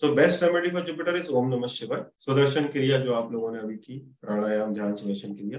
[0.00, 3.58] So best remedy for Jupiter is ओम नमः शिवाय सुदर्शन क्रिया जो आप लोगों ने
[3.58, 5.58] अभी की, प्राणायाम, ध्यान, सुदर्शन क्रिया।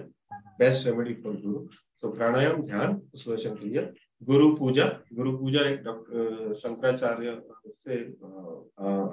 [0.60, 1.68] बेस्ट रेमेडी फॉर गुरु
[2.02, 3.82] सो प्राणायाम, ध्यान, सुदर्शन क्रिया।
[4.24, 7.42] गुरु पूजा। गुरु पूजा एक डॉक्टर शंकराचार्य
[7.76, 8.00] से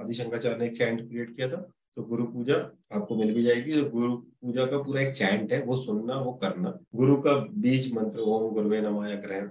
[0.00, 1.60] आदिशंकराचार्य ने एक चैंट क्रिएट किया था।
[1.96, 2.56] तो गुरु पूजा
[2.94, 6.78] आपको मिल भी जाएगी। गुरु पूजा का पूरा एक चैंट है। वो सुनना, वो करना।
[6.94, 9.50] गुरु का बीज मंत्र, ओम गुरुवे नमा या ग्रह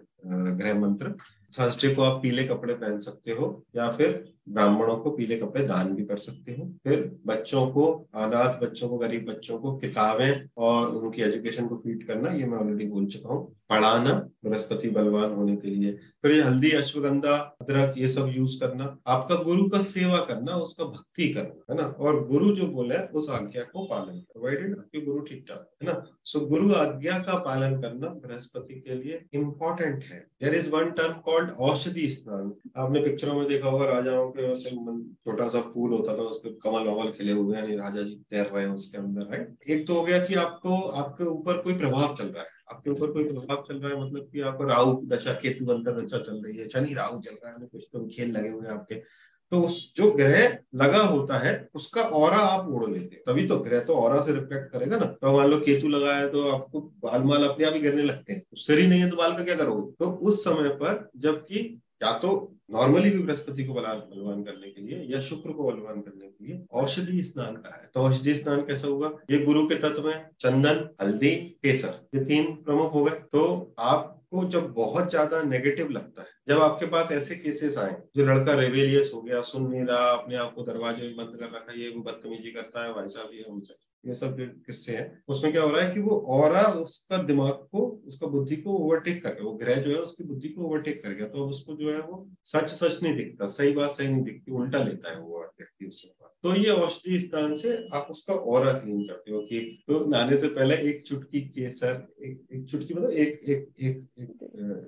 [0.57, 1.13] ग्रह मंत्र।
[1.59, 5.95] थर्सडे को आप पीले कपड़े पहन सकते हो, या फिर ब्राह्मणों को पीले कपड़े दान
[5.95, 10.95] भी कर सकते हो। फिर बच्चों को, अनाथ बच्चों को, गरीब बच्चों को किताबें और
[10.95, 15.55] उनकी एजुकेशन को फ़ीड करना, ये मैं ऑलरेडी बोल चुका हूँ। पढ़ाना, बृहस्पति बलवान होने
[15.55, 20.17] के लिए। फिर ये हल्दी, अश्वगंधा, अदरक, ये सब यूज़ करना, आपका गुरु का सेवा
[20.17, 21.83] करना, उसका भक्ति करना, है ना?
[21.83, 26.05] और गुरु जो बोले, उस आज्ञा को पालन प्रोवाइडेड आपके गुरु ठीक ठाक है ना?
[26.25, 31.13] सो गुरु आज्ञा का पालन करना बृहस्पति के लिए इम्पोर्टेंट है। There is one term
[31.13, 36.17] called aushadhi sthan आपने पिक्चरों में देखा होगा राजाओं के वैसे छोटा सा पूल होता
[36.17, 39.21] था उस पर कमल वमल खिले हुए हैं राजा जी तैर रहे हैं उसके अंदर
[39.21, 42.89] राइट एक तो हो गया कि आपको, आपके ऊपर कोई प्रभाव चल रहा है। आपके
[42.89, 46.41] ऊपर कोई प्रभाव चल रहा है मतलब कि आपको राहु दशा, केतु अंतर दशा चल
[46.45, 49.01] रही है, शनि राहु चल रहा है कुछ तो खेल लगे हुए हैं आपके।
[49.51, 53.57] तो उस जो ग्रह लगा होता है, उसका और आप ओढ़ लेते हैं। तभी तो
[53.59, 56.81] ग्रह तो और से रिफ्लेक्ट करेगा ना। तो मान लो केतु लगा है तो आपको
[57.03, 59.43] बाल माल अपने आप ही गिरने लगते हैं। शरीर ही नहीं है तो बाल का
[59.43, 59.91] क्या करोगे?
[59.93, 62.31] तो उस समय पर जबकि या तो
[62.71, 66.64] नॉर्मली भी बृहस्पति को बलवान करने के लिए या शुक्र को बलवान करने के लिए
[66.85, 71.35] औषधि स्नान कराए तो औषधि स्नान कैसा होगा ये गुरु के तत्व में चंदन, हल्दी,
[71.63, 76.61] केसर, ये तीन प्रमुख हो गए। तो आपको जब बहुत ज़्यादा नेगेटिव लगता है, जब
[76.61, 80.53] आपके पास ऐसे केसेस आए, जो लड़का रेवेलियस हो गया, सुन नहीं रहा, अपने आप
[80.55, 84.35] को दरवाजे बंद कर रखा ये बदतमीजी करता है, भाई साहब है उनसे ये सब
[84.37, 88.27] जो किस्से हैं, उसमें क्या हो रहा है कि वो और उसका दिमाग को, उसका
[88.27, 91.27] बुद्धि को ओवरटेक कर गया, वो ग्रह जो है उसकी बुद्धि को ओवरटेक कर गया।
[91.27, 94.51] तो अब उसको जो है वो सच सच नहीं दिखता, सही बात सही नहीं दिखती,
[94.51, 96.07] उल्टा लेता है वो व्यक्ति उससे।
[96.45, 100.47] तो ये औषधि स्थान से आप उसका और क्लीन करते हो कि तो नहाने से
[100.47, 104.29] पहले एक चुटकी केसर एक एक चुटकी मतलब एक एक एक एक,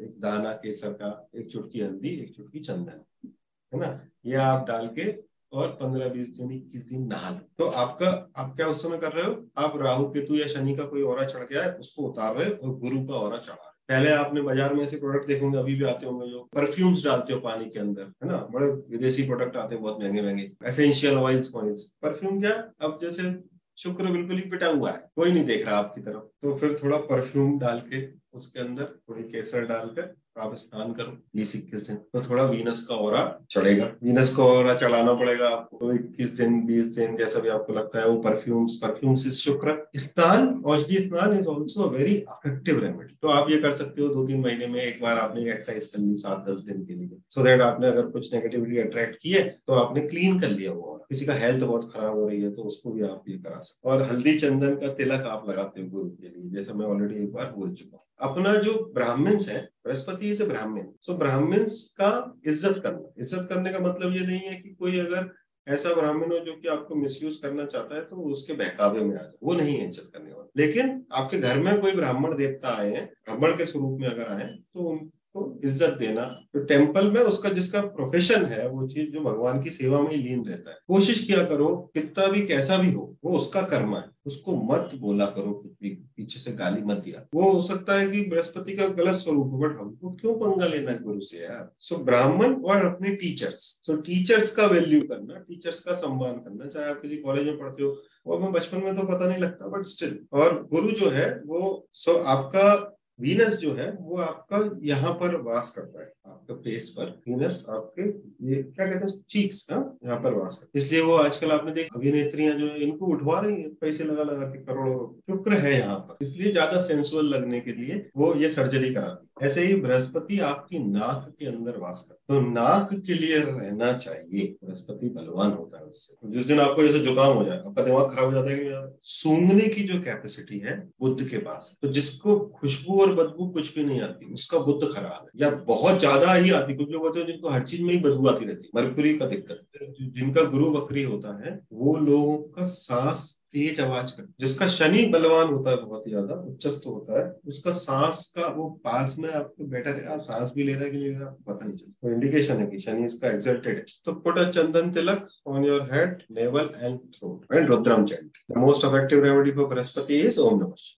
[0.02, 3.30] एक दाना केसर का एक चुटकी हल्दी एक चुटकी चंदन
[3.74, 4.08] है ना?
[4.26, 5.24] ये आप डाल के
[5.54, 9.12] और पंद्रह बीस दिन इक्कीस दिन नहा लो। तो आपका आप क्या उस समय कर
[9.12, 9.50] रहे हो?
[9.58, 12.68] आप राहु केतु या शनि का कोई और चढ़ गया है उसको उतार रहे हो
[12.68, 15.84] और गुरु का और चढ़ा रहे पहले आपने बाज़ार में ऐसे प्रोडक्ट देखोगे अभी भी
[15.86, 18.38] आते होंगे जो परफ्यूम्स डालते हो पानी के अंदर, है ना?
[18.52, 22.52] बड़े विदेशी प्रोडक्ट आते हैं, बहुत महँगे महँगे। एसेंशियल ऑयल्स ऑयल्स परफ्यूम क्या?
[22.82, 23.34] अब जैसे
[23.78, 26.98] शुक्र बिल्कुल ही पिटा हुआ है, कोई नहीं देख रहा आपकी तरफ़। तो फिर थोड़ा
[26.98, 28.06] परफ्यूम डाल के
[28.38, 32.96] उसके अंदर, थोड़ी केसर डालकर आप स्नान करो बीस इक्कीस दिन। तो थोड़ा वीनस का
[32.98, 37.50] ओरा चढ़ेगा। वीनस का ओरा चढ़ाना पड़ेगा आपको। तो इक्कीस दिन, बीस दिन जैसा भी
[37.50, 42.80] आपको लगता है वो perfumes perfumes is shukra snan aushadhi snan is also very effective
[42.80, 45.88] remedy तो आप ये कर सकते हो दो तीन महीने में एक बार आपने एक्सरसाइज
[45.88, 49.18] कर ली सात, दस दिन के लिए। सो so देट आपने अगर कुछ नेगेटिविटी अट्रैक्ट
[49.22, 52.42] की है तो आपने क्लीन कर लिया वो किसी का हेल्थ बहुत खराब हो रही
[52.42, 55.82] है तो उसको भी आप ये करा सकते और हल्दी चंदन का तिलक आप लगाते
[55.82, 59.50] हो गुरु के लिए, जैसा मैं ऑलरेडी एक बार बोल चुका हूँ। अपना जो ब्राह्मण्स
[59.50, 62.12] है, बृहस्पति से ब्राह्मण सो ब्राह्मण्स का
[62.46, 65.30] इज़्ज़त करना। इज़्ज़त करने का मतलब ये नहीं है कि कोई अगर
[65.68, 69.18] ऐसा ब्राह्मण हो जो कि आपको मिसयूज करना चाहता है तो उसके बहकावे में आ
[69.18, 72.94] जाए। वो नहीं है इज़्ज़त करने वाला। लेकिन आपके घर में कोई ब्राह्मण देवता आए
[72.94, 74.94] हैं, ब्राह्मण के स्वरूप में अगर आए तो
[75.36, 79.70] को इज़्ज़त देना तो टेंपल में उसका जिसका प्रोफेशन है, वो चीज़ जो भगवान की
[79.70, 83.38] सेवा में ही लीन रहता है। कोशिश किया करो, कितना भी कैसा भी हो, वो
[83.38, 87.52] उसका कर्म है। उसको मत बोला करो, कुछ भी पीछे से गाली मत दिया। वो
[87.52, 91.02] हो सकता है कि बृहस्पति का गलत स्वरूप हो बट हमको क्यों पंगा लेना है
[91.04, 91.70] गुरु से यार?
[91.80, 96.90] सो ब्राह्मण और अपने टीचर्स सो टीचर्स का वैल्यू करना टीचर्स का सम्मान करना, चाहे
[96.90, 97.96] आप किसी कॉलेज में पढ़ते हो।
[98.28, 101.88] वो हमें बचपन में तो पता नहीं लगता बट स्टिल और गुरु जो है, वो
[101.94, 107.10] सो आपका वीनस जो है, वो आपका यहाँ पर वास करता है, आपका फेस पर।
[107.28, 108.08] वीनस आपके,
[108.48, 111.72] ये क्या कहते हैं चीक्स का यहाँ पर वास करता है इसलिए वो आजकल आपने
[111.74, 115.78] देख, अभिनेत्रियाँ जो है, इनको उठवा रही है, पैसे लगा लगा के करोड़ों शुक्र है
[115.78, 120.40] यहाँ पर। इसलिए ज़्यादा सेंसुअल लगने के लिए वो ये सर्जरी कराती ऐसे ही बृहस्पति
[120.42, 125.52] आपकी नाक के अंदर वास करता है। तो नाक के लिए रहना चाहिए। बृहस्पति बलवान
[125.52, 128.32] होता है उससे। तो जिस दिन आपको जैसे जुकाम हो जाए आपका दिमाग खराब हो
[128.32, 133.14] जाता है कि सूंघने की जो कैपेसिटी है, बुद्ध के पास तो जिसको खुशबू और
[133.16, 136.90] बदबू कुछ भी नहीं आती, उसका बुद्ध खराब है। या बहुत ज़्यादा ही आती, कुछ
[136.90, 139.64] लोग होते हैं जिनको हर चीज़ में ही बदबू आती रहती है। मरकुरी का दिक्कत।
[140.02, 145.48] जिनका गुरु बकरी होता है, वो लोगों का सांस तेज आवाज़ कर, जिसका शनि बलवान
[145.48, 149.92] होता है बहुत ज़्यादा उच्चस्त होता है, उसका सांस का, वो पास में आपको बैठा
[149.92, 152.60] रहेगा सांस भी ले रहा है कि नहीं ले रहा पता नहीं चलता। तो इंडिकेशन
[152.60, 156.70] है कि शनि इसका एक्सल्टेड है। तो put a chandan tilak on your head navel
[156.76, 160.94] and throat and Rudram chant the most effective remedy for Brihaspati is ओम नमः।